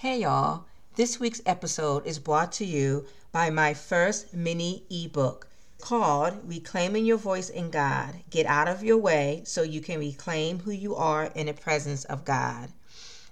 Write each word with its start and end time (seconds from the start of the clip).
Hey 0.00 0.20
y'all, 0.20 0.66
this 0.96 1.18
week's 1.18 1.40
episode 1.46 2.06
is 2.06 2.18
brought 2.18 2.52
to 2.52 2.66
you 2.66 3.06
by 3.32 3.48
my 3.48 3.72
first 3.72 4.34
mini 4.34 4.84
ebook 4.90 5.48
called 5.80 6.38
Reclaiming 6.44 7.06
Your 7.06 7.16
Voice 7.16 7.48
in 7.48 7.70
God. 7.70 8.16
Get 8.28 8.44
out 8.44 8.68
of 8.68 8.84
your 8.84 8.98
way 8.98 9.40
so 9.46 9.62
you 9.62 9.80
can 9.80 9.98
reclaim 9.98 10.58
who 10.58 10.70
you 10.70 10.94
are 10.94 11.32
in 11.34 11.46
the 11.46 11.54
presence 11.54 12.04
of 12.04 12.26
God. 12.26 12.74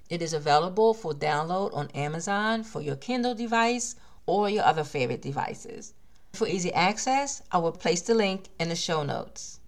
It 0.09 0.23
is 0.23 0.33
available 0.33 0.95
for 0.95 1.13
download 1.13 1.75
on 1.75 1.91
Amazon 1.91 2.65
for 2.65 2.81
your 2.81 2.97
Kindle 2.97 3.35
device 3.35 3.97
or 4.25 4.49
your 4.49 4.65
other 4.65 4.85
favorite 4.85 5.21
devices. 5.21 5.93
For 6.33 6.49
easy 6.49 6.73
access, 6.73 7.43
I 7.53 7.59
will 7.59 7.73
place 7.73 8.01
the 8.01 8.15
link 8.15 8.49
in 8.59 8.71
the 8.71 8.75
show 8.75 9.03
notes. 9.03 9.61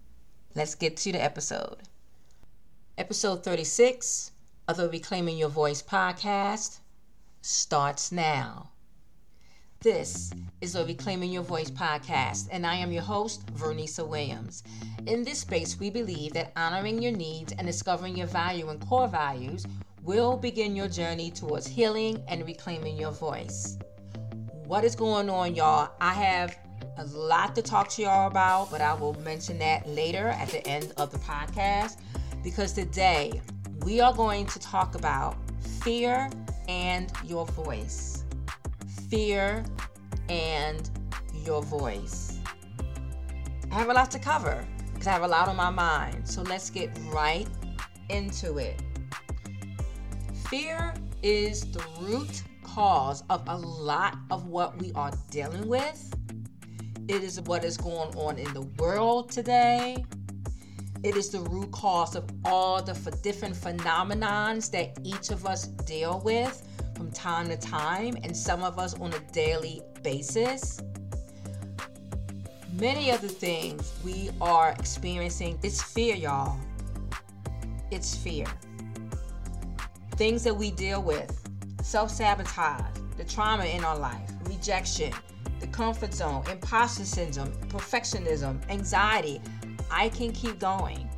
Let's 0.55 0.73
get 0.73 0.97
to 0.97 1.11
the 1.11 1.23
episode. 1.23 1.77
Episode 2.97 3.43
36 3.43 4.31
of 4.67 4.77
the 4.77 4.89
Reclaiming 4.89 5.37
Your 5.37 5.49
Voice 5.49 5.83
podcast 5.83 6.79
starts 7.47 8.11
now. 8.11 8.69
This 9.79 10.33
is 10.59 10.73
the 10.73 10.83
Reclaiming 10.83 11.31
Your 11.31 11.43
Voice 11.43 11.71
podcast, 11.71 12.49
and 12.51 12.67
I 12.67 12.75
am 12.75 12.91
your 12.91 13.03
host, 13.03 13.45
Vernica 13.53 14.05
Williams. 14.05 14.63
In 15.05 15.23
this 15.23 15.39
space, 15.39 15.79
we 15.79 15.89
believe 15.89 16.33
that 16.33 16.51
honoring 16.57 17.01
your 17.01 17.13
needs 17.13 17.53
and 17.53 17.65
discovering 17.65 18.17
your 18.17 18.27
value 18.27 18.67
and 18.67 18.85
core 18.85 19.07
values 19.07 19.65
will 20.03 20.35
begin 20.35 20.75
your 20.75 20.89
journey 20.89 21.31
towards 21.31 21.65
healing 21.65 22.21
and 22.27 22.45
reclaiming 22.45 22.97
your 22.97 23.11
voice. 23.11 23.77
What 24.65 24.83
is 24.83 24.93
going 24.93 25.29
on, 25.29 25.55
y'all? 25.55 25.91
I 26.01 26.13
have 26.15 26.57
a 26.97 27.05
lot 27.05 27.55
to 27.55 27.61
talk 27.61 27.87
to 27.91 28.01
y'all 28.01 28.27
about, 28.27 28.71
but 28.71 28.81
I 28.81 28.93
will 28.93 29.13
mention 29.21 29.57
that 29.59 29.87
later 29.87 30.27
at 30.27 30.49
the 30.49 30.67
end 30.67 30.91
of 30.97 31.11
the 31.11 31.19
podcast 31.19 31.95
because 32.43 32.73
today 32.73 33.41
we 33.85 34.01
are 34.01 34.13
going 34.13 34.47
to 34.47 34.59
talk 34.59 34.95
about 34.95 35.37
fear 35.81 36.29
and 36.67 37.11
your 37.23 37.45
voice. 37.45 38.23
Fear 39.09 39.65
and 40.29 40.89
your 41.45 41.61
voice. 41.61 42.39
I 43.71 43.75
have 43.75 43.89
a 43.89 43.93
lot 43.93 44.11
to 44.11 44.19
cover 44.19 44.65
because 44.91 45.07
I 45.07 45.11
have 45.11 45.23
a 45.23 45.27
lot 45.27 45.47
on 45.47 45.55
my 45.55 45.69
mind. 45.69 46.27
So 46.27 46.41
let's 46.41 46.69
get 46.69 46.89
right 47.11 47.47
into 48.09 48.57
it. 48.57 48.81
Fear 50.49 50.93
is 51.23 51.71
the 51.71 51.83
root 51.99 52.43
cause 52.63 53.23
of 53.29 53.43
a 53.47 53.57
lot 53.57 54.17
of 54.31 54.47
what 54.47 54.77
we 54.79 54.91
are 54.93 55.11
dealing 55.29 55.67
with. 55.67 56.13
It 57.07 57.23
is 57.23 57.39
what 57.41 57.63
is 57.63 57.77
going 57.77 58.15
on 58.15 58.37
in 58.37 58.53
the 58.53 58.63
world 58.77 59.31
today. 59.31 60.05
It 61.03 61.15
is 61.15 61.29
the 61.29 61.39
root 61.41 61.71
cause 61.71 62.15
of 62.15 62.25
all 62.43 62.81
the 62.81 62.93
different 63.21 63.55
phenomenons 63.55 64.71
that 64.71 64.97
each 65.03 65.29
of 65.29 65.45
us 65.45 65.67
deal 65.67 66.21
with 66.25 66.67
from 66.95 67.11
time 67.11 67.47
to 67.49 67.57
time, 67.57 68.17
and 68.23 68.35
some 68.35 68.63
of 68.63 68.79
us 68.79 68.95
on 68.95 69.13
a 69.13 69.19
daily 69.31 69.83
basis. 70.01 70.81
Many 72.73 73.11
of 73.11 73.21
the 73.21 73.29
things 73.29 73.93
we 74.03 74.31
are 74.41 74.75
experiencing, 74.79 75.59
it's 75.61 75.81
fear, 75.81 76.15
y'all. 76.15 76.59
It's 77.91 78.15
fear. 78.15 78.47
Things 80.15 80.43
that 80.43 80.55
we 80.55 80.71
deal 80.71 81.03
with 81.03 81.31
self 81.83 82.09
sabotage, 82.09 82.83
the 83.17 83.23
trauma 83.23 83.65
in 83.65 83.83
our 83.83 83.97
life, 83.97 84.31
rejection, 84.45 85.13
the 85.59 85.67
comfort 85.67 86.13
zone, 86.13 86.43
imposter 86.51 87.05
syndrome, 87.05 87.51
perfectionism, 87.69 88.59
anxiety, 88.69 89.41
I 89.91 90.09
can 90.09 90.31
keep 90.31 90.59
going. 90.59 91.09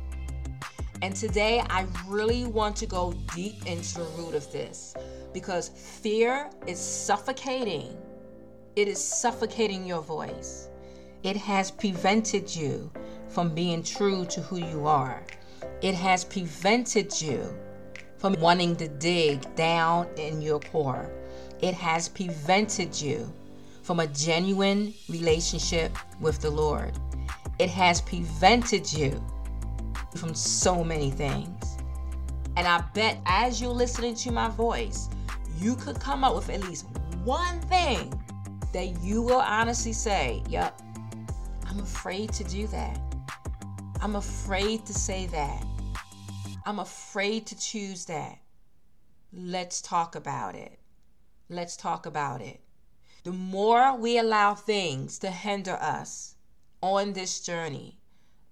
And 1.02 1.16
today, 1.16 1.62
I 1.70 1.86
really 2.06 2.44
want 2.44 2.76
to 2.76 2.86
go 2.86 3.14
deep 3.34 3.66
into 3.66 3.98
the 3.98 4.04
root 4.18 4.34
of 4.34 4.50
this 4.52 4.94
because 5.32 5.68
fear 5.68 6.50
is 6.66 6.78
suffocating. 6.78 7.96
It 8.76 8.86
is 8.86 9.02
suffocating 9.02 9.86
your 9.86 10.02
voice. 10.02 10.68
It 11.22 11.36
has 11.36 11.70
prevented 11.70 12.54
you 12.54 12.90
from 13.28 13.54
being 13.54 13.82
true 13.82 14.24
to 14.26 14.40
who 14.42 14.58
you 14.58 14.86
are. 14.86 15.22
It 15.82 15.94
has 15.94 16.24
prevented 16.24 17.20
you 17.20 17.54
from 18.18 18.34
wanting 18.40 18.76
to 18.76 18.88
dig 18.88 19.54
down 19.54 20.06
in 20.16 20.42
your 20.42 20.60
core. 20.60 21.10
It 21.60 21.74
has 21.74 22.08
prevented 22.08 23.00
you 23.00 23.32
from 23.82 24.00
a 24.00 24.06
genuine 24.06 24.94
relationship 25.08 25.96
with 26.20 26.40
the 26.40 26.50
Lord. 26.50 26.92
It 27.60 27.68
has 27.68 28.00
prevented 28.00 28.90
you 28.90 29.22
from 30.16 30.34
so 30.34 30.82
many 30.82 31.10
things. 31.10 31.76
And 32.56 32.66
I 32.66 32.82
bet 32.94 33.18
as 33.26 33.60
you're 33.60 33.70
listening 33.70 34.14
to 34.14 34.32
my 34.32 34.48
voice, 34.48 35.10
you 35.58 35.76
could 35.76 36.00
come 36.00 36.24
up 36.24 36.34
with 36.34 36.48
at 36.48 36.62
least 36.62 36.86
one 37.22 37.60
thing 37.60 38.18
that 38.72 39.02
you 39.02 39.20
will 39.20 39.42
honestly 39.42 39.92
say, 39.92 40.42
Yep, 40.48 40.80
I'm 41.66 41.80
afraid 41.80 42.32
to 42.32 42.44
do 42.44 42.66
that. 42.68 42.98
I'm 44.00 44.16
afraid 44.16 44.86
to 44.86 44.94
say 44.94 45.26
that. 45.26 45.62
I'm 46.64 46.78
afraid 46.78 47.44
to 47.48 47.58
choose 47.58 48.06
that. 48.06 48.38
Let's 49.34 49.82
talk 49.82 50.16
about 50.16 50.54
it. 50.54 50.78
Let's 51.50 51.76
talk 51.76 52.06
about 52.06 52.40
it. 52.40 52.62
The 53.24 53.32
more 53.32 53.94
we 53.98 54.16
allow 54.16 54.54
things 54.54 55.18
to 55.18 55.30
hinder 55.30 55.74
us, 55.74 56.36
on 56.82 57.12
this 57.12 57.40
journey, 57.40 57.98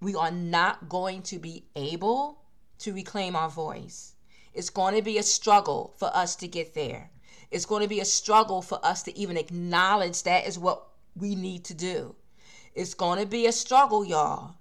we 0.01 0.15
are 0.15 0.31
not 0.31 0.87
going 0.87 1.21
to 1.23 1.39
be 1.39 1.65
able 1.75 2.39
to 2.79 2.93
reclaim 2.93 3.35
our 3.35 3.49
voice. 3.49 4.15
It's 4.53 4.69
going 4.69 4.95
to 4.95 5.01
be 5.01 5.17
a 5.17 5.23
struggle 5.23 5.93
for 5.97 6.15
us 6.15 6.35
to 6.37 6.47
get 6.47 6.73
there. 6.73 7.11
It's 7.51 7.65
going 7.65 7.81
to 7.81 7.89
be 7.89 7.99
a 7.99 8.05
struggle 8.05 8.61
for 8.61 8.83
us 8.85 9.03
to 9.03 9.17
even 9.17 9.37
acknowledge 9.37 10.23
that 10.23 10.47
is 10.47 10.59
what 10.59 10.87
we 11.15 11.35
need 11.35 11.63
to 11.65 11.73
do. 11.73 12.15
It's 12.75 12.93
going 12.93 13.19
to 13.19 13.25
be 13.25 13.47
a 13.47 13.51
struggle, 13.51 14.05
y'all. 14.05 14.55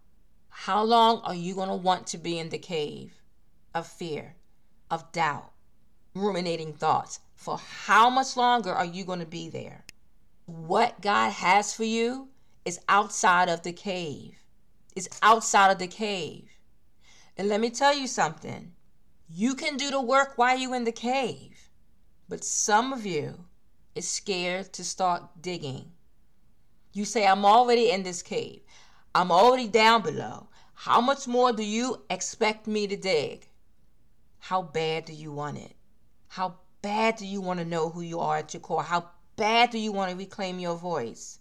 How 0.49 0.83
long 0.83 1.21
are 1.21 1.35
you 1.35 1.55
going 1.55 1.69
to 1.69 1.75
want 1.75 2.07
to 2.09 2.19
be 2.19 2.39
in 2.39 2.49
the 2.49 2.59
cave 2.59 3.23
of 3.75 3.87
fear, 3.87 4.35
of 4.91 5.13
doubt, 5.13 5.53
ruminating 6.15 6.73
thoughts? 6.73 7.21
For 7.37 7.59
how 7.59 8.11
much 8.11 8.37
longer 8.37 8.73
are 8.73 8.85
you 8.85 9.05
going 9.05 9.21
to 9.21 9.27
be 9.27 9.49
there? 9.49 9.85
What 10.47 11.01
God 11.01 11.31
has 11.31 11.75
for 11.75 11.85
you 11.85 12.29
is 12.69 12.79
outside 12.87 13.49
of 13.49 13.63
the 13.63 13.73
cave. 13.73 14.35
It's 14.95 15.09
outside 15.23 15.71
of 15.71 15.79
the 15.79 15.87
cave. 15.87 16.51
And 17.35 17.49
let 17.49 17.63
me 17.63 17.71
tell 17.71 17.95
you 17.95 18.07
something. 18.07 18.73
You 19.27 19.55
can 19.55 19.79
do 19.79 19.91
the 19.91 20.03
work 20.03 20.37
while 20.37 20.59
you're 20.59 20.75
in 20.75 20.85
the 20.85 20.93
cave. 20.93 21.71
But 22.29 22.45
some 22.45 22.93
of 22.93 23.07
you 23.07 23.47
is 23.95 24.07
scared 24.07 24.75
to 24.75 24.85
start 24.85 25.41
digging. 25.41 25.93
You 26.93 27.07
say, 27.07 27.27
I'm 27.27 27.47
already 27.47 27.91
in 27.91 28.03
this 28.03 28.21
cave. 28.21 28.61
I'm 29.15 29.33
already 29.33 29.69
down 29.69 30.03
below. 30.03 30.49
How 30.75 31.01
much 31.01 31.27
more 31.27 31.55
do 31.55 31.65
you 31.65 32.03
expect 32.11 32.67
me 32.67 32.87
to 32.87 32.97
dig? 32.97 33.49
How 34.41 34.61
bad 34.61 35.07
do 35.07 35.15
you 35.15 35.33
want 35.33 35.57
it? 35.57 35.75
How 36.29 36.57
bad 36.83 37.17
do 37.17 37.27
you 37.27 37.41
want 37.41 37.61
to 37.61 37.65
know 37.65 37.89
who 37.89 38.03
you 38.03 38.21
are 38.21 38.37
at 38.37 38.53
your 38.53 38.61
core? 38.61 38.83
How 38.83 39.09
bad 39.37 39.71
do 39.71 39.79
you 39.79 39.91
want 39.91 40.11
to 40.11 40.17
reclaim 40.19 40.59
your 40.59 40.77
voice? 40.77 41.39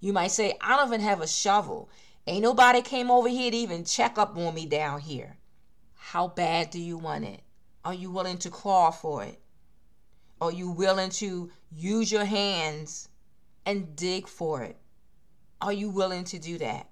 You 0.00 0.12
might 0.12 0.30
say, 0.30 0.56
I 0.60 0.76
don't 0.76 0.88
even 0.88 1.02
have 1.02 1.20
a 1.20 1.26
shovel. 1.26 1.90
Ain't 2.26 2.42
nobody 2.42 2.80
came 2.80 3.10
over 3.10 3.28
here 3.28 3.50
to 3.50 3.56
even 3.56 3.84
check 3.84 4.18
up 4.18 4.36
on 4.36 4.54
me 4.54 4.66
down 4.66 5.00
here. 5.00 5.36
How 5.94 6.28
bad 6.28 6.70
do 6.70 6.80
you 6.80 6.96
want 6.96 7.24
it? 7.24 7.42
Are 7.84 7.94
you 7.94 8.10
willing 8.10 8.38
to 8.38 8.50
crawl 8.50 8.92
for 8.92 9.24
it? 9.24 9.38
Are 10.40 10.52
you 10.52 10.70
willing 10.70 11.10
to 11.10 11.50
use 11.70 12.10
your 12.10 12.24
hands 12.24 13.08
and 13.66 13.94
dig 13.94 14.26
for 14.26 14.62
it? 14.62 14.76
Are 15.60 15.72
you 15.72 15.90
willing 15.90 16.24
to 16.24 16.38
do 16.38 16.56
that? 16.58 16.88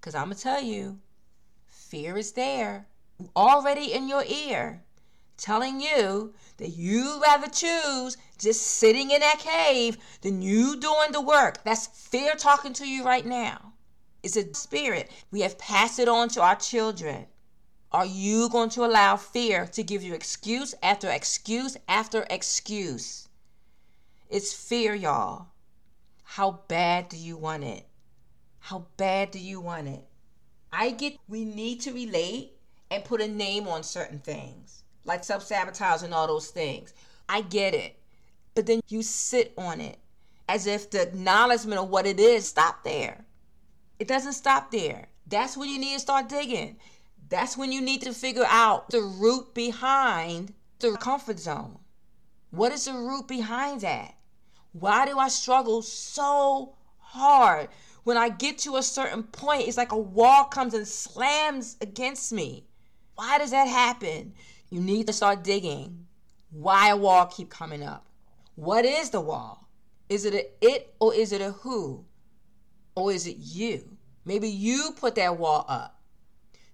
Because 0.00 0.14
I'm 0.14 0.26
going 0.26 0.36
to 0.36 0.42
tell 0.42 0.62
you, 0.62 0.98
fear 1.66 2.16
is 2.16 2.32
there, 2.32 2.86
already 3.36 3.92
in 3.92 4.08
your 4.08 4.24
ear 4.24 4.82
telling 5.40 5.80
you 5.80 6.34
that 6.58 6.70
you'd 6.70 7.22
rather 7.22 7.48
choose 7.48 8.16
just 8.38 8.60
sitting 8.60 9.10
in 9.10 9.20
that 9.20 9.38
cave 9.38 9.96
than 10.20 10.42
you 10.42 10.76
doing 10.76 11.12
the 11.12 11.20
work. 11.20 11.64
That's 11.64 11.86
fear 11.86 12.34
talking 12.34 12.74
to 12.74 12.86
you 12.86 13.04
right 13.04 13.24
now. 13.24 13.72
It's 14.22 14.36
a 14.36 14.52
spirit. 14.54 15.10
We 15.30 15.40
have 15.40 15.58
passed 15.58 15.98
it 15.98 16.08
on 16.08 16.28
to 16.30 16.42
our 16.42 16.56
children. 16.56 17.26
Are 17.90 18.06
you 18.06 18.48
going 18.50 18.70
to 18.70 18.84
allow 18.84 19.16
fear 19.16 19.66
to 19.68 19.82
give 19.82 20.02
you 20.02 20.14
excuse 20.14 20.74
after 20.82 21.10
excuse 21.10 21.76
after 21.88 22.26
excuse? 22.30 23.28
It's 24.28 24.52
fear, 24.52 24.94
y'all. 24.94 25.46
How 26.22 26.60
bad 26.68 27.08
do 27.08 27.16
you 27.16 27.36
want 27.36 27.64
it? 27.64 27.86
How 28.60 28.86
bad 28.96 29.30
do 29.30 29.38
you 29.38 29.60
want 29.60 29.88
it? 29.88 30.06
I 30.72 30.90
get 30.90 31.16
we 31.26 31.44
need 31.44 31.80
to 31.80 31.92
relate 31.92 32.52
and 32.90 33.04
put 33.04 33.20
a 33.20 33.26
name 33.26 33.66
on 33.66 33.82
certain 33.82 34.20
things 34.20 34.84
like 35.10 35.24
self 35.24 35.42
sabotage 35.42 36.04
and 36.04 36.14
all 36.14 36.28
those 36.28 36.50
things. 36.50 36.94
I 37.28 37.40
get 37.40 37.74
it. 37.74 37.98
But 38.54 38.66
then 38.66 38.80
you 38.88 39.02
sit 39.02 39.52
on 39.58 39.80
it 39.80 39.98
as 40.48 40.68
if 40.68 40.88
the 40.88 41.02
acknowledgement 41.02 41.80
of 41.80 41.90
what 41.90 42.06
it 42.06 42.20
is 42.20 42.48
stop 42.48 42.84
there. 42.84 43.24
It 43.98 44.06
doesn't 44.06 44.34
stop 44.34 44.70
there. 44.70 45.08
That's 45.26 45.56
when 45.56 45.68
you 45.68 45.80
need 45.80 45.94
to 45.94 46.00
start 46.00 46.28
digging. 46.28 46.76
That's 47.28 47.56
when 47.56 47.72
you 47.72 47.80
need 47.80 48.02
to 48.02 48.12
figure 48.12 48.46
out 48.48 48.90
the 48.90 49.02
root 49.02 49.52
behind 49.52 50.54
the 50.78 50.92
comfort 50.92 51.40
zone. 51.40 51.78
What 52.50 52.72
is 52.72 52.84
the 52.84 52.92
root 52.92 53.26
behind 53.26 53.80
that? 53.80 54.14
Why 54.72 55.06
do 55.06 55.18
I 55.18 55.28
struggle 55.28 55.82
so 55.82 56.76
hard? 56.98 57.68
When 58.04 58.16
I 58.16 58.28
get 58.28 58.58
to 58.58 58.76
a 58.76 58.82
certain 58.82 59.24
point, 59.24 59.66
it's 59.66 59.76
like 59.76 59.92
a 59.92 59.98
wall 59.98 60.44
comes 60.44 60.74
and 60.74 60.86
slams 60.86 61.76
against 61.80 62.32
me. 62.32 62.66
Why 63.16 63.38
does 63.38 63.50
that 63.50 63.66
happen? 63.66 64.34
You 64.70 64.80
need 64.80 65.08
to 65.08 65.12
start 65.12 65.42
digging. 65.42 66.06
Why 66.50 66.90
a 66.90 66.96
wall 66.96 67.26
keep 67.26 67.50
coming 67.50 67.82
up? 67.82 68.06
What 68.54 68.84
is 68.84 69.10
the 69.10 69.20
wall? 69.20 69.68
Is 70.08 70.24
it 70.24 70.34
a 70.34 70.46
it 70.60 70.94
or 71.00 71.12
is 71.12 71.32
it 71.32 71.40
a 71.40 71.50
who? 71.50 72.04
Or 72.94 73.12
is 73.12 73.26
it 73.26 73.36
you? 73.38 73.96
Maybe 74.24 74.48
you 74.48 74.92
put 74.96 75.16
that 75.16 75.38
wall 75.38 75.64
up. 75.68 76.00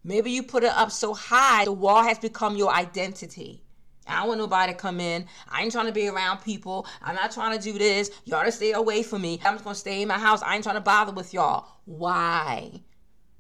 Maybe 0.05 0.31
you 0.31 0.43
put 0.43 0.63
it 0.63 0.73
up 0.73 0.91
so 0.93 1.15
high, 1.15 1.65
the 1.65 1.73
wall 1.73 2.03
has 2.03 2.19
become 2.19 2.57
your 2.57 2.73
identity. 2.73 3.63
I 4.07 4.21
don't 4.21 4.29
want 4.29 4.41
nobody 4.41 4.73
to 4.73 4.79
come 4.79 5.01
in. 5.01 5.27
I 5.49 5.63
ain't 5.63 5.73
trying 5.73 5.87
to 5.87 5.93
be 5.93 6.07
around 6.07 6.39
people. 6.39 6.87
I'm 7.03 7.17
not 7.17 7.33
trying 7.33 7.59
to 7.59 7.63
do 7.63 7.77
this. 7.77 8.11
Y'all 8.25 8.45
to 8.45 8.53
stay 8.53 8.73
away 8.73 9.03
from 9.03 9.23
me. 9.23 9.41
I'm 9.45 9.55
just 9.55 9.65
gonna 9.65 9.75
stay 9.75 10.03
in 10.03 10.09
my 10.09 10.19
house. 10.19 10.43
I 10.43 10.55
ain't 10.55 10.63
trying 10.63 10.77
to 10.77 10.81
bother 10.81 11.13
with 11.13 11.35
y'all. 11.35 11.67
Why? 11.87 12.83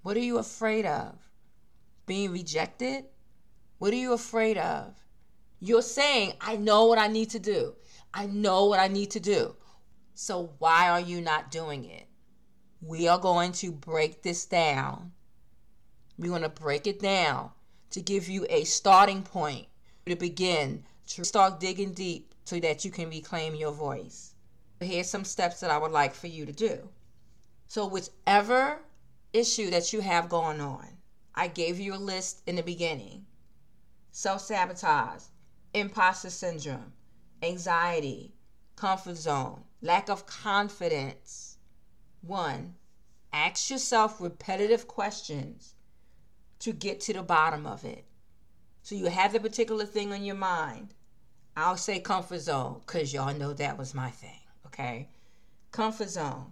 What 0.03 0.17
are 0.17 0.20
you 0.20 0.38
afraid 0.38 0.87
of? 0.87 1.14
Being 2.06 2.32
rejected? 2.32 3.05
What 3.78 3.93
are 3.93 3.96
you 3.96 4.14
afraid 4.14 4.56
of? 4.56 4.94
You're 5.61 5.82
saying, 5.82 6.32
I 6.40 6.56
know 6.56 6.87
what 6.87 6.99
I 6.99 7.08
need 7.08 7.31
to 7.31 7.38
do. 7.38 7.75
I 8.14 8.25
know 8.26 8.64
what 8.64 8.81
I 8.81 8.88
need 8.88 9.11
to 9.11 9.20
do. 9.20 9.55
So 10.14 10.55
why 10.58 10.88
are 10.88 11.00
you 11.00 11.20
not 11.20 11.50
doing 11.50 11.84
it? 11.84 12.06
We 12.81 13.06
are 13.06 13.19
going 13.19 13.52
to 13.52 13.73
break 13.73 14.23
this 14.23 14.46
down. 14.46 15.12
We're 16.17 16.31
going 16.31 16.40
to 16.40 16.49
break 16.49 16.87
it 16.87 17.00
down 17.00 17.50
to 17.90 18.00
give 18.00 18.28
you 18.28 18.46
a 18.49 18.64
starting 18.64 19.23
point 19.23 19.67
to 20.06 20.17
begin 20.17 20.84
to 21.08 21.25
start 21.25 21.61
digging 21.61 21.93
deep 21.93 22.34
so 22.44 22.58
that 22.61 22.84
you 22.84 22.90
can 22.90 23.11
reclaim 23.11 23.55
your 23.55 23.72
voice. 23.72 24.34
Here's 24.81 25.11
some 25.11 25.25
steps 25.25 25.61
that 25.61 25.70
I 25.70 25.76
would 25.76 25.93
like 25.93 26.14
for 26.14 26.29
you 26.29 26.46
to 26.46 26.52
do. 26.52 26.88
So, 27.67 27.87
whichever 27.87 28.79
issue 29.32 29.70
that 29.70 29.93
you 29.93 30.00
have 30.00 30.29
going 30.29 30.61
on, 30.61 30.87
I 31.34 31.49
gave 31.49 31.81
you 31.81 31.94
a 31.94 31.96
list 31.96 32.43
in 32.46 32.56
the 32.56 32.62
beginning 32.62 33.26
self 34.26 34.40
sabotage, 34.40 35.23
imposter 35.73 36.31
syndrome, 36.31 36.93
anxiety, 37.44 38.34
comfort 38.75 39.14
zone, 39.14 39.62
lack 39.81 40.08
of 40.08 40.26
confidence. 40.26 41.58
One, 42.23 42.75
ask 43.32 43.70
yourself 43.70 44.20
repetitive 44.20 44.88
questions 44.88 45.76
to 46.58 46.73
get 46.73 46.99
to 47.02 47.12
the 47.12 47.23
bottom 47.23 47.69
of 47.69 47.84
it. 47.84 48.05
So 48.82 48.96
you 48.96 49.06
have 49.06 49.32
the 49.32 49.38
particular 49.38 49.84
thing 49.87 50.12
on 50.12 50.25
your 50.25 50.34
mind. 50.34 50.94
I'll 51.56 51.76
say 51.76 52.00
comfort 52.00 52.40
zone 52.40 52.81
because 52.84 53.14
y'all 53.14 53.32
know 53.32 53.52
that 53.52 53.79
was 53.79 53.94
my 53.94 54.11
thing, 54.11 54.40
okay? 54.67 55.08
Comfort 55.70 56.11
zone. 56.11 56.50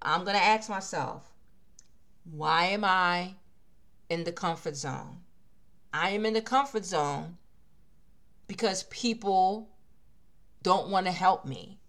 I'm 0.00 0.22
going 0.22 0.36
to 0.36 0.44
ask 0.44 0.70
myself, 0.70 1.32
why 2.22 2.66
am 2.66 2.84
I 2.84 3.34
in 4.08 4.22
the 4.22 4.30
comfort 4.30 4.76
zone? 4.76 5.22
I 5.92 6.10
am 6.10 6.24
in 6.24 6.34
the 6.34 6.42
comfort 6.42 6.84
zone 6.84 7.36
because 8.46 8.84
people 8.84 9.70
don't 10.62 10.90
want 10.90 11.06
to 11.06 11.12
help 11.12 11.44
me. 11.44 11.80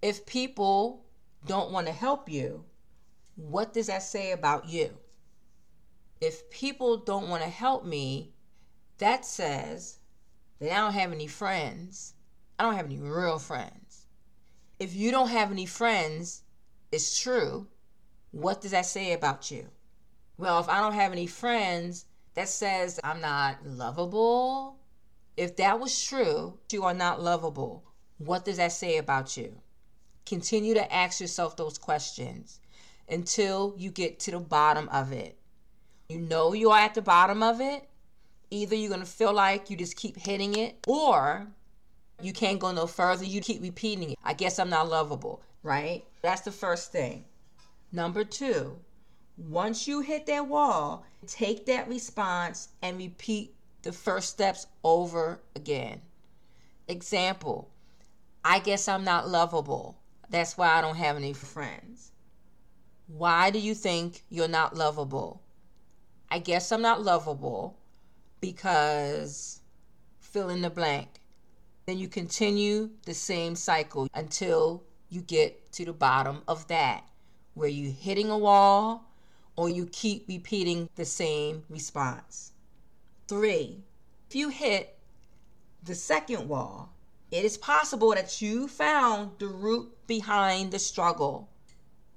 If 0.00 0.26
people 0.26 1.04
don't 1.46 1.72
want 1.72 1.86
to 1.86 1.92
help 1.92 2.28
you, 2.28 2.64
what 3.34 3.72
does 3.72 3.88
that 3.88 4.02
say 4.02 4.32
about 4.32 4.68
you? 4.68 4.96
If 6.20 6.50
people 6.50 6.98
don't 6.98 7.28
want 7.28 7.42
to 7.42 7.48
help 7.48 7.84
me, 7.84 8.32
that 8.98 9.24
says 9.24 9.98
that 10.58 10.72
I 10.72 10.76
don't 10.76 10.92
have 10.92 11.12
any 11.12 11.26
friends. 11.26 12.14
I 12.58 12.64
don't 12.64 12.74
have 12.74 12.86
any 12.86 12.98
real 12.98 13.38
friends. 13.38 14.06
If 14.78 14.94
you 14.94 15.10
don't 15.10 15.28
have 15.28 15.50
any 15.50 15.66
friends, 15.66 16.42
it's 16.92 17.20
true. 17.20 17.68
What 18.30 18.60
does 18.60 18.72
that 18.72 18.86
say 18.86 19.12
about 19.12 19.50
you? 19.50 19.68
Well, 20.36 20.60
if 20.60 20.68
I 20.68 20.80
don't 20.80 20.94
have 20.94 21.12
any 21.12 21.26
friends, 21.26 22.04
that 22.38 22.48
says 22.48 23.00
I'm 23.02 23.20
not 23.20 23.66
lovable. 23.66 24.76
If 25.36 25.56
that 25.56 25.80
was 25.80 26.04
true, 26.04 26.58
you 26.70 26.84
are 26.84 26.94
not 26.94 27.20
lovable. 27.20 27.84
What 28.18 28.44
does 28.44 28.58
that 28.58 28.72
say 28.72 28.98
about 28.98 29.36
you? 29.36 29.60
Continue 30.24 30.74
to 30.74 30.94
ask 30.94 31.20
yourself 31.20 31.56
those 31.56 31.78
questions 31.78 32.60
until 33.08 33.74
you 33.76 33.90
get 33.90 34.20
to 34.20 34.30
the 34.30 34.38
bottom 34.38 34.88
of 34.90 35.12
it. 35.12 35.36
You 36.08 36.20
know 36.20 36.52
you 36.52 36.70
are 36.70 36.78
at 36.80 36.94
the 36.94 37.02
bottom 37.02 37.42
of 37.42 37.60
it, 37.60 37.88
Either 38.50 38.74
you're 38.74 38.88
going 38.88 39.00
to 39.00 39.06
feel 39.06 39.32
like 39.32 39.68
you 39.68 39.76
just 39.76 39.96
keep 39.96 40.16
hitting 40.16 40.56
it, 40.56 40.78
or 40.86 41.48
you 42.22 42.32
can't 42.32 42.58
go 42.58 42.72
no 42.72 42.86
further. 42.86 43.24
You 43.24 43.40
keep 43.40 43.60
repeating 43.60 44.12
it. 44.12 44.18
I 44.24 44.32
guess 44.32 44.58
I'm 44.58 44.70
not 44.70 44.88
lovable, 44.88 45.42
right? 45.62 46.04
That's 46.22 46.40
the 46.40 46.52
first 46.52 46.90
thing. 46.90 47.24
Number 47.92 48.24
two, 48.24 48.78
once 49.38 49.86
you 49.86 50.00
hit 50.00 50.26
that 50.26 50.48
wall, 50.48 51.06
take 51.26 51.66
that 51.66 51.88
response 51.88 52.70
and 52.82 52.98
repeat 52.98 53.54
the 53.82 53.92
first 53.92 54.30
steps 54.30 54.66
over 54.82 55.40
again. 55.54 56.00
Example, 56.88 57.70
I 58.44 58.58
guess 58.58 58.88
I'm 58.88 59.04
not 59.04 59.28
lovable. 59.28 59.96
That's 60.28 60.58
why 60.58 60.70
I 60.70 60.80
don't 60.80 60.96
have 60.96 61.16
any 61.16 61.32
friends. 61.32 62.10
Why 63.06 63.50
do 63.50 63.60
you 63.60 63.74
think 63.74 64.24
you're 64.28 64.48
not 64.48 64.76
lovable? 64.76 65.40
I 66.30 66.40
guess 66.40 66.72
I'm 66.72 66.82
not 66.82 67.02
lovable 67.02 67.78
because 68.40 69.60
fill 70.20 70.50
in 70.50 70.62
the 70.62 70.70
blank. 70.70 71.08
Then 71.86 71.98
you 71.98 72.08
continue 72.08 72.90
the 73.06 73.14
same 73.14 73.54
cycle 73.54 74.08
until 74.12 74.82
you 75.08 75.22
get 75.22 75.72
to 75.72 75.86
the 75.86 75.92
bottom 75.92 76.42
of 76.46 76.66
that, 76.68 77.04
where 77.54 77.68
you're 77.68 77.92
hitting 77.92 78.28
a 78.28 78.36
wall 78.36 79.07
or 79.58 79.68
you 79.68 79.86
keep 79.86 80.24
repeating 80.28 80.88
the 80.94 81.04
same 81.04 81.64
response. 81.68 82.52
Three, 83.26 83.82
if 84.28 84.36
you 84.36 84.50
hit 84.50 84.96
the 85.82 85.96
second 85.96 86.48
wall, 86.48 86.92
it 87.32 87.44
is 87.44 87.58
possible 87.58 88.10
that 88.10 88.40
you 88.40 88.68
found 88.68 89.32
the 89.40 89.48
root 89.48 89.88
behind 90.06 90.70
the 90.70 90.78
struggle. 90.78 91.48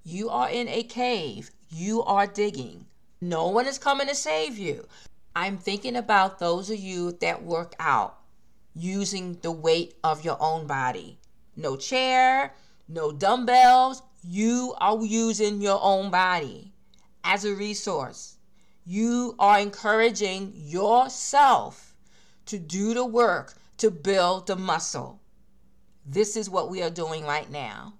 You 0.03 0.29
are 0.29 0.51
in 0.51 0.67
a 0.67 0.83
cave, 0.83 1.49
you 1.71 2.03
are 2.03 2.27
digging. 2.27 2.85
No 3.19 3.47
one 3.47 3.65
is 3.65 3.79
coming 3.79 4.07
to 4.07 4.13
save 4.13 4.59
you. 4.59 4.85
I'm 5.35 5.57
thinking 5.57 5.95
about 5.95 6.37
those 6.37 6.69
of 6.69 6.77
you 6.77 7.13
that 7.21 7.41
work 7.41 7.73
out 7.79 8.19
using 8.75 9.39
the 9.41 9.51
weight 9.51 9.95
of 10.03 10.23
your 10.23 10.37
own 10.39 10.67
body. 10.67 11.17
No 11.55 11.75
chair, 11.75 12.53
no 12.87 13.11
dumbbells. 13.11 14.03
You 14.23 14.75
are 14.77 15.03
using 15.03 15.59
your 15.59 15.79
own 15.81 16.11
body 16.11 16.70
as 17.23 17.45
a 17.45 17.53
resource. 17.55 18.37
You 18.85 19.35
are 19.39 19.59
encouraging 19.59 20.53
yourself 20.55 21.95
to 22.47 22.57
do 22.57 22.93
the 22.93 23.05
work 23.05 23.55
to 23.77 23.91
build 23.91 24.47
the 24.47 24.55
muscle. 24.55 25.19
This 26.05 26.35
is 26.35 26.49
what 26.49 26.69
we 26.69 26.81
are 26.81 26.89
doing 26.89 27.23
right 27.23 27.49
now. 27.49 27.93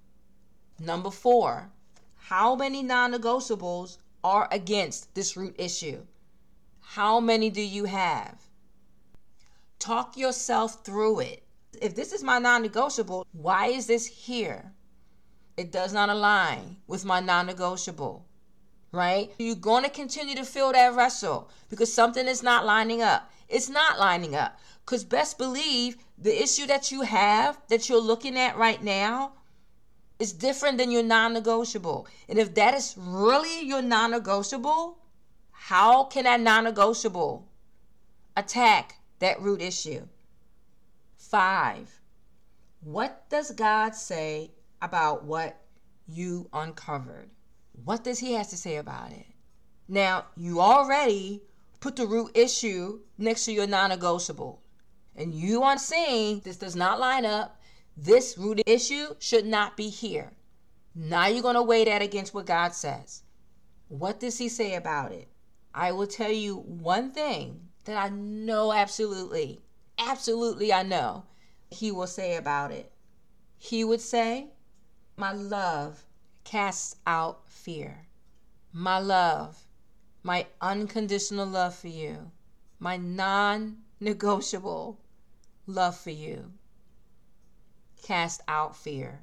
Number 0.79 1.11
four, 1.11 1.71
how 2.15 2.55
many 2.55 2.81
non 2.81 3.13
negotiables 3.13 3.97
are 4.23 4.47
against 4.51 5.13
this 5.13 5.37
root 5.37 5.55
issue? 5.57 6.05
How 6.81 7.19
many 7.19 7.49
do 7.49 7.61
you 7.61 7.85
have? 7.85 8.41
Talk 9.79 10.17
yourself 10.17 10.83
through 10.83 11.19
it. 11.21 11.43
If 11.81 11.95
this 11.95 12.11
is 12.11 12.23
my 12.23 12.39
non 12.39 12.61
negotiable, 12.63 13.25
why 13.31 13.67
is 13.67 13.87
this 13.87 14.05
here? 14.05 14.73
It 15.57 15.71
does 15.71 15.93
not 15.93 16.09
align 16.09 16.77
with 16.87 17.05
my 17.05 17.19
non 17.19 17.45
negotiable, 17.45 18.25
right? 18.91 19.31
You're 19.37 19.55
going 19.55 19.83
to 19.83 19.89
continue 19.89 20.35
to 20.35 20.43
feel 20.43 20.71
that 20.73 20.95
wrestle 20.95 21.49
because 21.69 21.93
something 21.93 22.27
is 22.27 22.43
not 22.43 22.65
lining 22.65 23.01
up. 23.01 23.31
It's 23.47 23.69
not 23.69 23.99
lining 23.99 24.35
up. 24.35 24.59
Because 24.85 25.03
best 25.03 25.37
believe 25.37 25.97
the 26.17 26.41
issue 26.41 26.67
that 26.67 26.91
you 26.91 27.01
have, 27.01 27.59
that 27.69 27.87
you're 27.87 28.01
looking 28.01 28.37
at 28.37 28.57
right 28.57 28.81
now, 28.83 29.33
is 30.19 30.33
different 30.33 30.77
than 30.77 30.91
your 30.91 31.03
non 31.03 31.33
negotiable. 31.33 32.07
And 32.29 32.37
if 32.37 32.53
that 32.55 32.73
is 32.73 32.95
really 32.97 33.65
your 33.65 33.81
non 33.81 34.11
negotiable, 34.11 34.99
how 35.51 36.03
can 36.05 36.25
that 36.25 36.39
non 36.39 36.65
negotiable 36.65 37.47
attack 38.35 38.99
that 39.19 39.41
root 39.41 39.61
issue? 39.61 40.07
Five, 41.17 42.01
what 42.81 43.29
does 43.29 43.51
God 43.51 43.95
say 43.95 44.51
about 44.81 45.23
what 45.23 45.61
you 46.07 46.49
uncovered? 46.51 47.29
What 47.73 48.03
does 48.03 48.19
He 48.19 48.33
have 48.33 48.49
to 48.49 48.57
say 48.57 48.77
about 48.77 49.11
it? 49.11 49.25
Now, 49.87 50.25
you 50.37 50.61
already 50.61 51.41
put 51.79 51.95
the 51.95 52.05
root 52.05 52.31
issue 52.35 53.01
next 53.17 53.45
to 53.45 53.51
your 53.51 53.67
non 53.67 53.89
negotiable, 53.89 54.61
and 55.15 55.33
you 55.33 55.63
are 55.63 55.77
saying 55.77 56.41
this 56.43 56.57
does 56.57 56.75
not 56.75 56.99
line 56.99 57.25
up. 57.25 57.59
This 57.97 58.37
root 58.37 58.61
issue 58.65 59.15
should 59.19 59.45
not 59.45 59.75
be 59.75 59.89
here. 59.89 60.31
Now 60.95 61.27
you're 61.27 61.41
going 61.41 61.55
to 61.55 61.61
weigh 61.61 61.85
that 61.85 62.01
against 62.01 62.33
what 62.33 62.45
God 62.45 62.73
says. 62.73 63.23
What 63.87 64.19
does 64.19 64.37
He 64.37 64.47
say 64.49 64.75
about 64.75 65.11
it? 65.11 65.27
I 65.73 65.91
will 65.91 66.07
tell 66.07 66.31
you 66.31 66.57
one 66.57 67.11
thing 67.11 67.69
that 67.85 67.97
I 67.97 68.09
know 68.09 68.71
absolutely, 68.73 69.61
absolutely 69.97 70.71
I 70.73 70.83
know. 70.83 71.25
he 71.69 71.91
will 71.91 72.07
say 72.07 72.35
about 72.35 72.71
it. 72.71 72.91
He 73.57 73.83
would 73.83 74.01
say, 74.01 74.47
My 75.17 75.31
love 75.33 76.03
casts 76.43 76.95
out 77.07 77.47
fear. 77.63 78.07
My 78.73 78.99
love, 78.99 79.67
my 80.23 80.47
unconditional 80.61 81.45
love 81.45 81.75
for 81.75 81.87
you, 81.87 82.31
my 82.79 82.97
non 82.97 83.77
negotiable 83.99 84.99
love 85.67 85.95
for 85.97 86.09
you, 86.09 86.51
cast 88.03 88.41
out 88.47 88.75
fear. 88.75 89.21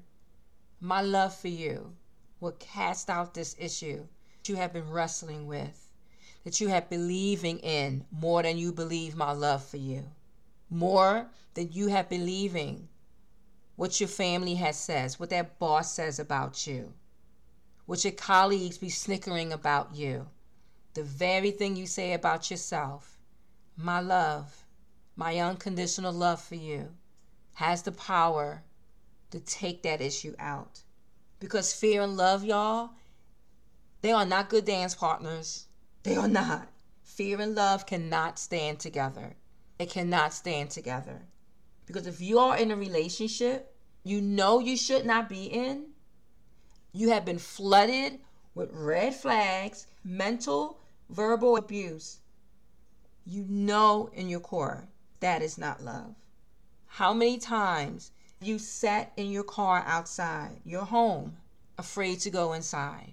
My 0.81 1.01
love 1.03 1.35
for 1.35 1.49
you 1.49 1.97
will 2.41 2.53
cast 2.53 3.11
out 3.11 3.35
this 3.35 3.57
issue 3.59 4.07
that 4.37 4.49
you 4.49 4.57
have 4.57 4.73
been 4.73 4.91
wrestling 4.91 5.47
with, 5.47 5.89
that 6.45 6.61
you 6.61 6.69
have 6.69 6.89
believing 6.89 7.59
in 7.59 8.05
more 8.13 8.43
than 8.43 8.57
you 8.59 8.73
believe 8.73 9.17
my 9.17 9.33
love 9.33 9.65
for 9.65 9.79
you, 9.79 10.05
more 10.71 11.27
than 11.55 11.73
you 11.73 11.89
have 11.89 12.09
believing 12.09 12.89
what 13.75 14.01
your 14.01 14.09
family 14.09 14.55
has 14.55 14.79
says, 14.79 15.19
what 15.19 15.31
that 15.31 15.59
boss 15.59 15.93
says 15.93 16.19
about 16.19 16.67
you, 16.67 16.93
what 17.89 18.05
your 18.05 18.13
colleagues 18.13 18.77
be 18.77 18.91
snickering 18.91 19.51
about 19.51 19.95
you, 19.95 20.27
the 20.93 21.03
very 21.03 21.51
thing 21.51 21.75
you 21.75 21.87
say 21.87 22.13
about 22.13 22.51
yourself. 22.51 23.17
My 23.79 23.99
love, 23.99 24.67
my 25.17 25.39
unconditional 25.39 26.13
love 26.13 26.39
for 26.39 26.57
you, 26.57 26.91
has 27.55 27.81
the 27.81 27.93
power 27.93 28.63
to 29.31 29.41
take 29.41 29.83
that 29.85 30.03
issue 30.03 30.35
out. 30.39 30.83
Because 31.41 31.73
fear 31.73 32.03
and 32.03 32.15
love, 32.15 32.45
y'all, 32.45 32.91
they 34.03 34.13
are 34.13 34.27
not 34.27 34.51
good 34.51 34.67
dance 34.67 34.95
partners. 34.95 35.65
They 36.03 36.17
are 36.17 36.29
not. 36.29 36.69
Fear 37.03 37.41
and 37.41 37.55
love 37.55 37.87
cannot 37.87 38.39
stand 38.39 38.81
together. 38.81 39.33
It 39.79 39.89
cannot 39.89 40.35
stand 40.35 40.69
together. 40.69 41.23
Because 41.87 42.07
if 42.07 42.21
you 42.21 42.39
are 42.39 42.59
in 42.59 42.71
a 42.71 42.77
relationship 42.77 43.75
you 44.05 44.21
know 44.21 44.59
you 44.59 44.77
should 44.77 45.05
not 45.05 45.29
be 45.29 45.45
in, 45.45 45.88
you 46.93 47.11
have 47.11 47.25
been 47.25 47.39
flooded 47.39 48.19
with 48.55 48.71
red 48.73 49.15
flags, 49.15 49.87
mental, 50.05 50.79
verbal 51.11 51.57
abuse, 51.57 52.21
you 53.25 53.45
know 53.49 54.11
in 54.15 54.29
your 54.29 54.41
core 54.41 54.89
that 55.21 55.43
is 55.43 55.59
not 55.59 55.83
love. 55.83 56.15
How 56.87 57.13
many 57.13 57.39
times 57.39 58.11
you 58.41 58.59
sat 58.59 59.13
in 59.17 59.31
your 59.31 59.45
car 59.45 59.85
outside 59.87 60.61
your 60.65 60.85
home 60.85 61.37
afraid 61.77 62.21
to 62.21 62.31
go 62.31 62.53
inside? 62.53 63.13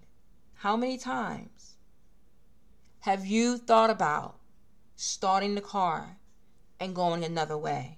How 0.55 0.77
many 0.77 0.97
times 0.97 1.75
have 3.01 3.25
you 3.25 3.57
thought 3.57 3.89
about 3.89 4.37
starting 4.95 5.55
the 5.55 5.61
car 5.61 6.17
and 6.79 6.95
going 6.95 7.23
another 7.23 7.57
way? 7.57 7.97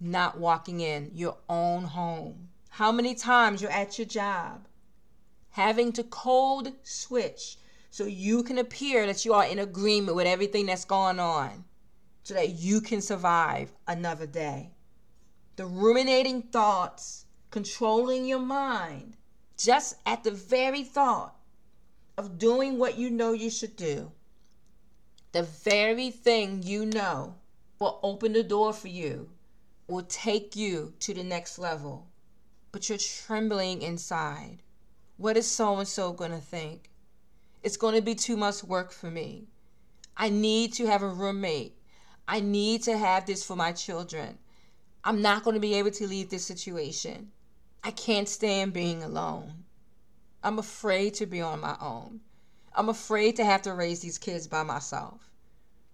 Not 0.00 0.38
walking 0.38 0.80
in 0.80 1.10
your 1.14 1.38
own 1.48 1.84
home. 1.84 2.48
How 2.70 2.92
many 2.92 3.14
times 3.14 3.62
you're 3.62 3.70
at 3.70 3.98
your 3.98 4.06
job 4.06 4.65
having 5.56 5.90
to 5.90 6.04
code 6.04 6.70
switch 6.82 7.56
so 7.90 8.04
you 8.04 8.42
can 8.42 8.58
appear 8.58 9.06
that 9.06 9.24
you 9.24 9.32
are 9.32 9.46
in 9.46 9.58
agreement 9.58 10.14
with 10.14 10.26
everything 10.26 10.66
that's 10.66 10.84
going 10.84 11.18
on 11.18 11.64
so 12.24 12.34
that 12.34 12.50
you 12.50 12.78
can 12.78 13.00
survive 13.00 13.72
another 13.88 14.26
day. 14.26 14.70
The 15.56 15.64
ruminating 15.64 16.42
thoughts 16.42 17.24
controlling 17.50 18.26
your 18.26 18.38
mind 18.38 19.16
just 19.56 19.96
at 20.04 20.24
the 20.24 20.30
very 20.30 20.84
thought 20.84 21.34
of 22.18 22.38
doing 22.38 22.78
what 22.78 22.98
you 22.98 23.08
know 23.08 23.32
you 23.32 23.48
should 23.48 23.76
do, 23.76 24.12
the 25.32 25.42
very 25.42 26.10
thing 26.10 26.62
you 26.62 26.84
know 26.84 27.34
will 27.78 27.98
open 28.02 28.34
the 28.34 28.42
door 28.42 28.74
for 28.74 28.88
you, 28.88 29.30
will 29.88 30.02
take 30.02 30.54
you 30.54 30.92
to 31.00 31.14
the 31.14 31.24
next 31.24 31.58
level. 31.58 32.08
But 32.72 32.90
you're 32.90 32.98
trembling 32.98 33.80
inside. 33.80 34.62
What 35.18 35.36
is 35.36 35.50
so 35.50 35.78
and 35.78 35.88
so 35.88 36.12
going 36.12 36.32
to 36.32 36.36
think? 36.38 36.90
It's 37.62 37.78
going 37.78 37.94
to 37.94 38.02
be 38.02 38.14
too 38.14 38.36
much 38.36 38.62
work 38.62 38.92
for 38.92 39.10
me. 39.10 39.48
I 40.16 40.28
need 40.28 40.74
to 40.74 40.86
have 40.86 41.02
a 41.02 41.08
roommate. 41.08 41.74
I 42.28 42.40
need 42.40 42.82
to 42.82 42.98
have 42.98 43.24
this 43.24 43.44
for 43.44 43.56
my 43.56 43.72
children. 43.72 44.38
I'm 45.04 45.22
not 45.22 45.42
going 45.42 45.54
to 45.54 45.60
be 45.60 45.74
able 45.74 45.92
to 45.92 46.06
leave 46.06 46.28
this 46.28 46.44
situation. 46.44 47.32
I 47.82 47.92
can't 47.92 48.28
stand 48.28 48.72
being 48.72 49.02
alone. 49.02 49.64
I'm 50.42 50.58
afraid 50.58 51.14
to 51.14 51.26
be 51.26 51.40
on 51.40 51.60
my 51.60 51.76
own. 51.80 52.20
I'm 52.74 52.88
afraid 52.90 53.36
to 53.36 53.44
have 53.44 53.62
to 53.62 53.72
raise 53.72 54.00
these 54.00 54.18
kids 54.18 54.46
by 54.46 54.64
myself. 54.64 55.30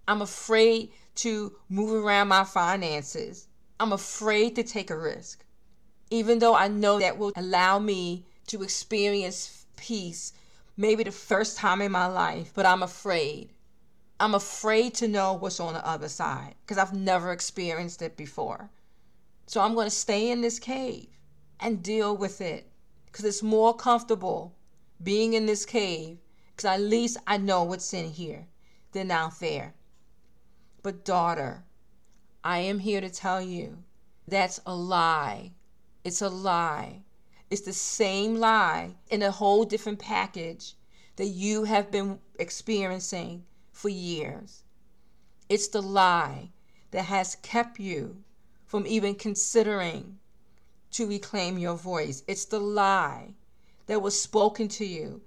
I'm 0.08 0.20
afraid 0.20 0.90
to 1.16 1.54
move 1.68 1.92
around 1.92 2.28
my 2.28 2.42
finances. 2.42 3.46
I'm 3.78 3.92
afraid 3.92 4.56
to 4.56 4.64
take 4.64 4.90
a 4.90 4.98
risk. 4.98 5.44
Even 6.10 6.40
though 6.40 6.56
I 6.56 6.68
know 6.68 6.98
that 6.98 7.18
will 7.18 7.32
allow 7.36 7.78
me 7.78 8.26
to 8.52 8.62
experience 8.62 9.64
peace, 9.76 10.34
maybe 10.76 11.02
the 11.02 11.10
first 11.10 11.56
time 11.56 11.80
in 11.80 11.90
my 11.90 12.06
life, 12.06 12.52
but 12.54 12.66
I'm 12.66 12.82
afraid. 12.82 13.48
I'm 14.20 14.34
afraid 14.34 14.92
to 14.96 15.08
know 15.08 15.32
what's 15.32 15.58
on 15.58 15.72
the 15.72 15.86
other 15.86 16.10
side 16.10 16.54
because 16.60 16.76
I've 16.76 16.92
never 16.92 17.32
experienced 17.32 18.02
it 18.02 18.14
before. 18.14 18.68
So 19.46 19.62
I'm 19.62 19.72
going 19.72 19.86
to 19.86 19.90
stay 19.90 20.30
in 20.30 20.42
this 20.42 20.58
cave 20.58 21.08
and 21.60 21.82
deal 21.82 22.14
with 22.14 22.42
it 22.42 22.70
because 23.06 23.24
it's 23.24 23.42
more 23.42 23.74
comfortable 23.74 24.54
being 25.02 25.32
in 25.32 25.46
this 25.46 25.64
cave 25.64 26.18
because 26.50 26.66
at 26.66 26.80
least 26.82 27.16
I 27.26 27.38
know 27.38 27.64
what's 27.64 27.94
in 27.94 28.10
here 28.10 28.48
than 28.92 29.10
out 29.10 29.40
there. 29.40 29.72
But, 30.82 31.06
daughter, 31.06 31.64
I 32.44 32.58
am 32.58 32.80
here 32.80 33.00
to 33.00 33.08
tell 33.08 33.40
you 33.40 33.78
that's 34.28 34.60
a 34.66 34.74
lie. 34.74 35.52
It's 36.04 36.20
a 36.20 36.28
lie. 36.28 37.04
It's 37.52 37.60
the 37.60 37.74
same 37.74 38.36
lie 38.36 38.94
in 39.10 39.22
a 39.22 39.30
whole 39.30 39.66
different 39.66 39.98
package 39.98 40.72
that 41.16 41.26
you 41.26 41.64
have 41.64 41.90
been 41.90 42.18
experiencing 42.38 43.44
for 43.70 43.90
years. 43.90 44.62
It's 45.50 45.68
the 45.68 45.82
lie 45.82 46.48
that 46.92 47.04
has 47.04 47.36
kept 47.42 47.78
you 47.78 48.24
from 48.64 48.86
even 48.86 49.14
considering 49.14 50.18
to 50.92 51.06
reclaim 51.06 51.58
your 51.58 51.76
voice. 51.76 52.22
It's 52.26 52.46
the 52.46 52.58
lie 52.58 53.34
that 53.84 54.00
was 54.00 54.18
spoken 54.18 54.66
to 54.68 54.86
you 54.86 55.20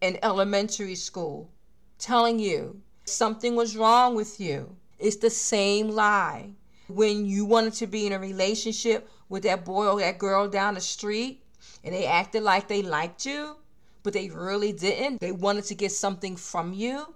in 0.00 0.18
elementary 0.22 0.94
school 0.94 1.50
telling 1.98 2.38
you 2.38 2.80
something 3.04 3.54
was 3.54 3.76
wrong 3.76 4.14
with 4.14 4.40
you. 4.40 4.74
It's 4.98 5.16
the 5.16 5.28
same 5.28 5.90
lie. 5.90 6.54
When 6.88 7.26
you 7.26 7.44
wanted 7.44 7.74
to 7.74 7.86
be 7.86 8.06
in 8.06 8.14
a 8.14 8.18
relationship 8.18 9.06
with 9.28 9.42
that 9.42 9.66
boy 9.66 9.88
or 9.88 10.00
that 10.00 10.16
girl 10.16 10.48
down 10.48 10.72
the 10.72 10.80
street 10.80 11.42
and 11.88 11.96
they 11.96 12.04
acted 12.04 12.42
like 12.42 12.68
they 12.68 12.82
liked 12.82 13.24
you, 13.24 13.56
but 14.02 14.12
they 14.12 14.28
really 14.28 14.74
didn't. 14.74 15.22
They 15.22 15.32
wanted 15.32 15.64
to 15.64 15.74
get 15.74 15.90
something 15.90 16.36
from 16.36 16.74
you. 16.74 17.14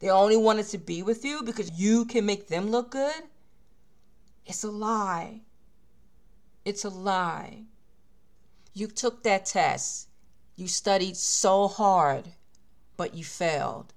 They 0.00 0.08
only 0.08 0.38
wanted 0.38 0.68
to 0.68 0.78
be 0.78 1.02
with 1.02 1.22
you 1.22 1.42
because 1.42 1.78
you 1.78 2.06
can 2.06 2.24
make 2.24 2.48
them 2.48 2.70
look 2.70 2.92
good. 2.92 3.24
It's 4.46 4.64
a 4.64 4.70
lie. 4.70 5.42
It's 6.64 6.82
a 6.82 6.88
lie. 6.88 7.64
You 8.72 8.86
took 8.86 9.22
that 9.24 9.44
test. 9.44 10.08
You 10.54 10.66
studied 10.66 11.18
so 11.18 11.68
hard, 11.68 12.24
but 12.96 13.14
you 13.14 13.22
failed. 13.22 13.92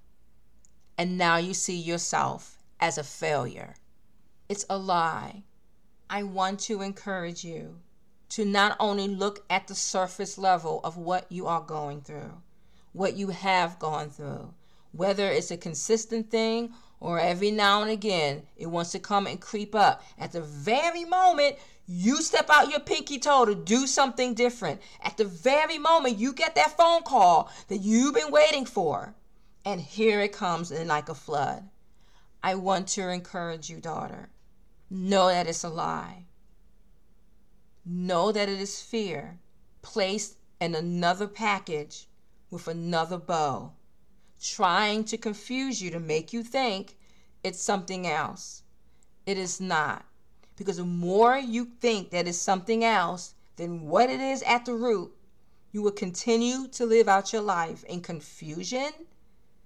And 0.98 1.16
now 1.16 1.38
you 1.38 1.54
see 1.54 1.78
yourself 1.78 2.58
as 2.78 2.98
a 2.98 3.02
failure. 3.02 3.76
It's 4.50 4.66
a 4.68 4.76
lie. 4.76 5.44
I 6.10 6.24
want 6.24 6.60
to 6.60 6.82
encourage 6.82 7.42
you 7.42 7.76
to 8.30 8.44
not 8.44 8.76
only 8.80 9.08
look 9.08 9.44
at 9.50 9.68
the 9.68 9.74
surface 9.74 10.38
level 10.38 10.80
of 10.82 10.96
what 10.96 11.30
you 11.30 11.46
are 11.46 11.60
going 11.60 12.00
through, 12.00 12.32
what 12.92 13.16
you 13.16 13.28
have 13.28 13.78
gone 13.78 14.10
through, 14.10 14.52
whether 14.92 15.26
it's 15.26 15.50
a 15.50 15.56
consistent 15.56 16.30
thing 16.30 16.72
or 17.00 17.20
every 17.20 17.50
now 17.50 17.82
and 17.82 17.90
again 17.90 18.42
it 18.56 18.66
wants 18.66 18.92
to 18.92 18.98
come 18.98 19.26
and 19.26 19.40
creep 19.40 19.74
up 19.74 20.02
at 20.18 20.32
the 20.32 20.40
very 20.40 21.04
moment 21.04 21.56
you 21.92 22.22
step 22.22 22.48
out 22.50 22.70
your 22.70 22.78
pinky 22.78 23.18
toe 23.18 23.44
to 23.44 23.54
do 23.54 23.84
something 23.84 24.32
different. 24.32 24.80
At 25.02 25.16
the 25.16 25.24
very 25.24 25.76
moment 25.76 26.18
you 26.18 26.32
get 26.32 26.54
that 26.54 26.76
phone 26.76 27.02
call 27.02 27.50
that 27.66 27.78
you've 27.78 28.14
been 28.14 28.30
waiting 28.30 28.64
for, 28.64 29.12
and 29.64 29.80
here 29.80 30.20
it 30.20 30.32
comes 30.32 30.70
in 30.70 30.86
like 30.86 31.08
a 31.08 31.16
flood. 31.16 31.68
I 32.44 32.54
want 32.54 32.86
to 32.88 33.08
encourage 33.08 33.68
you, 33.68 33.80
daughter. 33.80 34.28
Know 34.88 35.26
that 35.28 35.48
it's 35.48 35.64
a 35.64 35.68
lie. 35.68 36.26
Know 37.92 38.30
that 38.30 38.48
it 38.48 38.60
is 38.60 38.80
fear 38.80 39.40
placed 39.82 40.36
in 40.60 40.76
another 40.76 41.26
package 41.26 42.06
with 42.48 42.68
another 42.68 43.18
bow, 43.18 43.72
trying 44.40 45.02
to 45.06 45.18
confuse 45.18 45.82
you 45.82 45.90
to 45.90 45.98
make 45.98 46.32
you 46.32 46.44
think 46.44 46.96
it's 47.42 47.60
something 47.60 48.06
else. 48.06 48.62
It 49.26 49.38
is 49.38 49.60
not. 49.60 50.04
Because 50.54 50.76
the 50.76 50.84
more 50.84 51.36
you 51.36 51.64
think 51.80 52.10
that 52.10 52.28
it's 52.28 52.38
something 52.38 52.84
else 52.84 53.34
than 53.56 53.88
what 53.88 54.08
it 54.08 54.20
is 54.20 54.44
at 54.44 54.66
the 54.66 54.74
root, 54.74 55.10
you 55.72 55.82
will 55.82 55.90
continue 55.90 56.68
to 56.68 56.86
live 56.86 57.08
out 57.08 57.32
your 57.32 57.42
life 57.42 57.82
in 57.82 58.02
confusion 58.02 58.92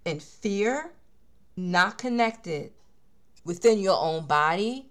and 0.06 0.22
fear, 0.22 0.94
not 1.58 1.98
connected 1.98 2.72
within 3.44 3.80
your 3.80 4.00
own 4.00 4.24
body, 4.24 4.88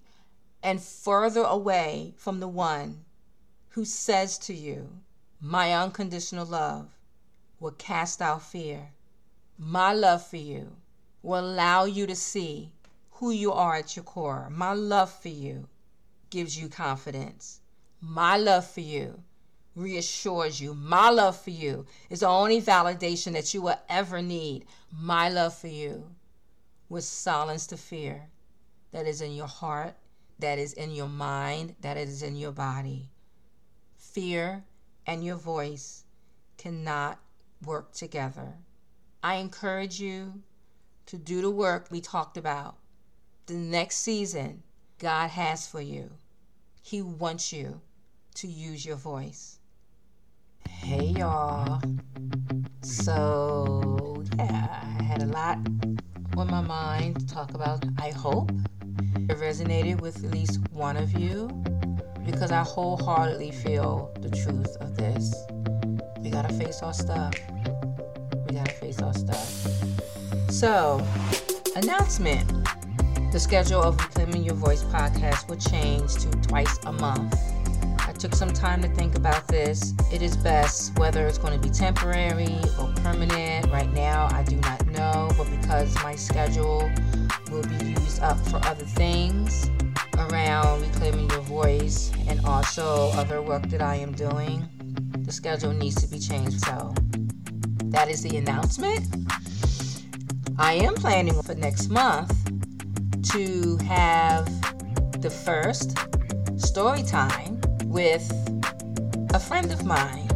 and 0.61 0.79
further 0.79 1.41
away 1.41 2.13
from 2.15 2.39
the 2.39 2.47
one 2.47 3.03
who 3.73 3.83
says 3.83 4.37
to 4.37 4.53
you, 4.53 4.87
My 5.41 5.73
unconditional 5.73 6.45
love 6.45 6.89
will 7.59 7.71
cast 7.71 8.21
out 8.21 8.43
fear. 8.43 8.91
My 9.57 9.93
love 9.93 10.23
for 10.27 10.37
you 10.37 10.75
will 11.23 11.39
allow 11.39 11.85
you 11.85 12.05
to 12.05 12.15
see 12.15 12.71
who 13.13 13.31
you 13.31 13.51
are 13.51 13.75
at 13.75 13.95
your 13.95 14.03
core. 14.03 14.47
My 14.51 14.73
love 14.73 15.11
for 15.11 15.29
you 15.29 15.67
gives 16.29 16.55
you 16.55 16.69
confidence. 16.69 17.61
My 17.99 18.37
love 18.37 18.67
for 18.67 18.81
you 18.81 19.23
reassures 19.75 20.61
you. 20.61 20.75
My 20.75 21.09
love 21.09 21.35
for 21.35 21.49
you 21.49 21.87
is 22.11 22.19
the 22.19 22.27
only 22.27 22.61
validation 22.61 23.33
that 23.33 23.55
you 23.55 23.63
will 23.63 23.79
ever 23.89 24.21
need. 24.21 24.65
My 24.91 25.29
love 25.29 25.55
for 25.57 25.67
you 25.67 26.11
will 26.89 27.01
silence 27.01 27.65
the 27.65 27.77
fear 27.77 28.29
that 28.91 29.07
is 29.07 29.19
in 29.19 29.31
your 29.31 29.47
heart, 29.47 29.95
that 30.37 30.59
is 30.59 30.73
in 30.73 30.91
your 30.91 31.09
mind, 31.09 31.73
that 31.81 31.97
is 31.97 32.21
in 32.21 32.35
your 32.35 32.51
body. 32.51 33.09
Fear 34.13 34.63
and 35.07 35.25
your 35.25 35.37
voice 35.37 36.03
cannot 36.59 37.19
work 37.65 37.93
together. 37.93 38.53
I 39.23 39.35
encourage 39.35 39.99
you 39.99 40.43
to 41.07 41.17
do 41.17 41.41
the 41.41 41.49
work 41.49 41.87
we 41.89 41.99
talked 41.99 42.37
about. 42.37 42.75
The 43.47 43.55
next 43.55 43.97
season 43.97 44.61
God 44.99 45.31
has 45.31 45.65
for 45.65 45.81
you. 45.81 46.11
He 46.83 47.01
wants 47.01 47.51
you 47.51 47.81
to 48.35 48.47
use 48.47 48.85
your 48.85 48.97
voice. 48.97 49.57
Hey, 50.69 51.15
y'all. 51.17 51.81
So, 52.83 54.23
yeah, 54.37 54.79
I 54.99 55.03
had 55.03 55.23
a 55.23 55.27
lot 55.27 55.57
on 56.37 56.51
my 56.51 56.61
mind 56.61 57.19
to 57.19 57.25
talk 57.33 57.55
about. 57.55 57.83
I 57.97 58.11
hope 58.11 58.51
it 59.15 59.39
resonated 59.39 60.01
with 60.01 60.23
at 60.23 60.29
least 60.29 60.59
one 60.71 60.97
of 60.97 61.13
you 61.13 61.49
because 62.25 62.51
I 62.51 62.63
wholeheartedly 62.63 63.51
feel 63.51 64.11
the 64.19 64.29
truth 64.29 64.77
of 64.79 64.95
this. 64.95 65.33
We 66.21 66.29
gotta 66.29 66.53
face 66.53 66.81
our 66.81 66.93
stuff. 66.93 67.33
We 68.47 68.55
gotta 68.55 68.71
face 68.71 69.01
our 69.01 69.13
stuff. 69.13 69.63
So, 70.49 71.05
announcement. 71.75 72.49
The 73.31 73.39
schedule 73.39 73.81
of 73.81 73.99
Reclaiming 73.99 74.43
Your 74.43 74.55
Voice 74.55 74.83
podcast 74.83 75.49
will 75.49 75.57
change 75.57 76.13
to 76.17 76.29
twice 76.47 76.77
a 76.85 76.91
month. 76.91 77.35
I 77.99 78.13
took 78.13 78.35
some 78.35 78.53
time 78.53 78.81
to 78.83 78.87
think 78.89 79.15
about 79.15 79.47
this. 79.47 79.93
It 80.13 80.21
is 80.21 80.37
best 80.37 80.97
whether 80.99 81.25
it's 81.25 81.39
going 81.39 81.59
to 81.59 81.67
be 81.67 81.73
temporary 81.73 82.55
or 82.79 82.93
permanent. 82.97 83.71
Right 83.71 83.91
now, 83.91 84.27
I 84.31 84.43
do 84.43 84.57
not 84.57 84.85
know, 84.87 85.31
but 85.35 85.49
because 85.49 85.95
my 86.03 86.15
schedule 86.15 86.91
will 87.51 87.63
be 87.63 87.85
used 87.85 88.21
up 88.21 88.37
for 88.47 88.57
other 88.65 88.85
things 88.85 89.69
around 90.33 90.81
reclaiming 90.81 91.29
your 91.29 91.41
voice 91.41 92.11
and 92.27 92.43
also 92.43 93.11
other 93.11 93.39
work 93.41 93.61
that 93.69 93.83
I 93.83 93.95
am 93.95 94.13
doing, 94.13 94.67
the 95.19 95.31
schedule 95.31 95.71
needs 95.73 96.01
to 96.01 96.07
be 96.07 96.17
changed. 96.17 96.59
So, 96.61 96.93
that 97.91 98.09
is 98.09 98.23
the 98.23 98.37
announcement. 98.37 99.05
I 100.57 100.73
am 100.73 100.95
planning 100.95 101.39
for 101.43 101.53
next 101.53 101.89
month 101.89 102.33
to 103.31 103.77
have 103.85 104.45
the 105.21 105.29
first 105.29 105.95
story 106.57 107.03
time 107.03 107.61
with 107.85 108.25
a 109.35 109.39
friend 109.39 109.71
of 109.71 109.85
mine. 109.85 110.29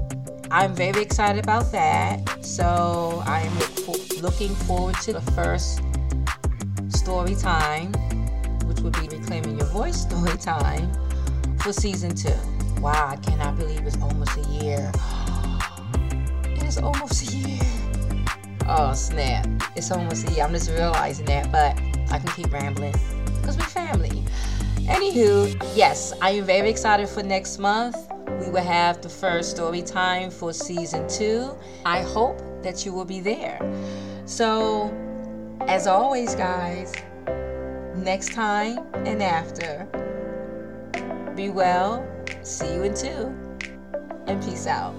I'm 0.51 0.75
very 0.75 1.01
excited 1.01 1.43
about 1.43 1.71
that. 1.71 2.45
So 2.45 3.23
I 3.25 3.41
am 3.41 4.21
looking 4.21 4.53
forward 4.67 4.95
to 5.01 5.13
the 5.13 5.21
first 5.31 5.81
story 6.89 7.35
time, 7.35 7.93
which 8.77 8.83
will 8.83 9.07
be 9.07 9.17
Reclaiming 9.17 9.57
Your 9.57 9.67
Voice 9.67 10.01
story 10.01 10.37
time 10.37 10.91
for 11.59 11.73
season 11.73 12.13
two. 12.13 12.33
Wow, 12.79 13.07
I 13.07 13.15
cannot 13.17 13.57
believe 13.57 13.85
it's 13.85 13.99
almost 14.01 14.37
a 14.37 14.41
year. 14.49 14.91
It 16.43 16.63
is 16.63 16.77
almost 16.77 17.33
a 17.33 17.35
year. 17.35 17.59
Oh, 18.67 18.93
snap. 18.93 19.47
It's 19.75 19.91
almost 19.91 20.27
a 20.27 20.33
year. 20.33 20.43
I'm 20.43 20.51
just 20.51 20.69
realizing 20.69 21.25
that, 21.25 21.51
but 21.51 21.77
I 22.11 22.19
can 22.19 22.27
keep 22.35 22.51
rambling 22.53 22.93
because 23.37 23.57
we're 23.57 23.65
family. 23.65 24.23
Anywho, 24.81 25.59
yes, 25.75 26.13
I 26.21 26.31
am 26.31 26.45
very 26.45 26.69
excited 26.69 27.09
for 27.09 27.23
next 27.23 27.57
month. 27.57 27.95
We 28.39 28.49
will 28.51 28.63
have 28.63 29.01
the 29.01 29.09
first 29.09 29.51
story 29.51 29.81
time 29.81 30.29
for 30.29 30.53
season 30.53 31.07
two. 31.09 31.49
I 31.85 32.01
hope 32.01 32.39
that 32.61 32.85
you 32.85 32.93
will 32.93 33.05
be 33.05 33.21
there. 33.21 33.59
So, 34.25 34.93
as 35.61 35.87
always, 35.87 36.35
guys, 36.35 36.93
next 38.07 38.31
time 38.31 38.79
and 39.05 39.21
after, 39.21 39.85
be 41.35 41.49
well, 41.49 42.07
see 42.41 42.73
you 42.73 42.83
in 42.83 42.93
two, 42.93 43.35
and 44.27 44.41
peace 44.41 44.65
out. 44.65 44.95